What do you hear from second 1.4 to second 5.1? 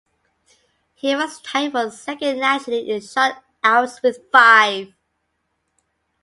tied for second nationally in shutouts with five.